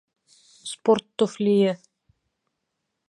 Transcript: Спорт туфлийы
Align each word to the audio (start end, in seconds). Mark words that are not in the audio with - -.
Спорт 0.71 1.05
туфлийы 1.17 1.71